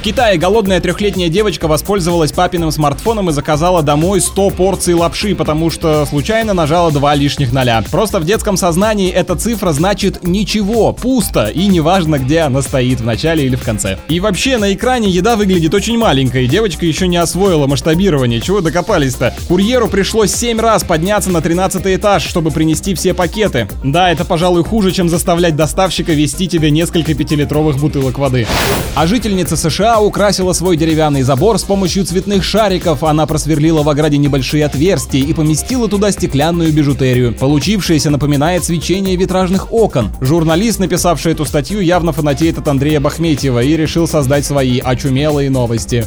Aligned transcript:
В 0.00 0.02
Китае 0.02 0.38
голодная 0.38 0.80
трехлетняя 0.80 1.28
девочка 1.28 1.68
воспользовалась 1.68 2.32
папиным 2.32 2.72
смартфоном 2.72 3.28
и 3.28 3.34
заказала 3.34 3.82
домой 3.82 4.22
100 4.22 4.48
порций 4.52 4.94
лапши, 4.94 5.34
потому 5.34 5.68
что 5.68 6.06
случайно 6.06 6.54
нажала 6.54 6.90
два 6.90 7.14
лишних 7.14 7.52
ноля. 7.52 7.84
Просто 7.90 8.18
в 8.18 8.24
детском 8.24 8.56
сознании 8.56 9.10
эта 9.10 9.36
цифра 9.36 9.72
значит 9.72 10.26
ничего, 10.26 10.94
пусто, 10.94 11.48
и 11.48 11.66
неважно, 11.66 12.18
где 12.18 12.38
она 12.38 12.62
стоит, 12.62 13.02
в 13.02 13.04
начале 13.04 13.44
или 13.44 13.56
в 13.56 13.62
конце. 13.62 13.98
И 14.08 14.20
вообще, 14.20 14.56
на 14.56 14.72
экране 14.72 15.10
еда 15.10 15.36
выглядит 15.36 15.74
очень 15.74 15.98
маленькой, 15.98 16.46
девочка 16.46 16.86
еще 16.86 17.06
не 17.06 17.18
освоила 17.18 17.66
масштабирование, 17.66 18.40
чего 18.40 18.62
докопались-то? 18.62 19.34
Курьеру 19.48 19.86
пришлось 19.86 20.34
7 20.34 20.58
раз 20.60 20.82
подняться 20.82 21.28
на 21.28 21.42
13 21.42 21.82
этаж, 21.88 22.26
чтобы 22.26 22.50
принести 22.50 22.94
все 22.94 23.12
пакеты. 23.12 23.68
Да, 23.84 24.10
это, 24.10 24.24
пожалуй, 24.24 24.64
хуже, 24.64 24.92
чем 24.92 25.10
заставлять 25.10 25.56
доставщика 25.56 26.12
вести 26.12 26.48
тебе 26.48 26.70
несколько 26.70 27.12
пятилитровых 27.12 27.76
бутылок 27.76 28.18
воды. 28.18 28.46
А 28.94 29.06
жительница 29.06 29.58
США 29.58 29.89
украсила 29.98 30.52
свой 30.52 30.76
деревянный 30.76 31.22
забор 31.22 31.58
с 31.58 31.64
помощью 31.64 32.04
цветных 32.04 32.44
шариков. 32.44 33.02
Она 33.02 33.26
просверлила 33.26 33.82
в 33.82 33.88
ограде 33.88 34.18
небольшие 34.18 34.64
отверстия 34.64 35.24
и 35.24 35.32
поместила 35.32 35.88
туда 35.88 36.12
стеклянную 36.12 36.72
бижутерию. 36.72 37.34
Получившееся 37.34 38.10
напоминает 38.10 38.64
свечение 38.64 39.16
витражных 39.16 39.72
окон. 39.72 40.12
Журналист, 40.20 40.78
написавший 40.78 41.32
эту 41.32 41.44
статью, 41.44 41.80
явно 41.80 42.12
фанатеет 42.12 42.58
от 42.58 42.68
Андрея 42.68 43.00
Бахметьева 43.00 43.62
и 43.62 43.76
решил 43.76 44.06
создать 44.06 44.46
свои 44.46 44.78
очумелые 44.78 45.50
новости. 45.50 46.06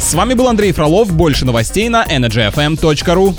С 0.00 0.14
вами 0.14 0.34
был 0.34 0.48
Андрей 0.48 0.72
Фролов. 0.72 1.12
Больше 1.12 1.44
новостей 1.44 1.88
на 1.88 2.04
energyfm.ru. 2.04 3.34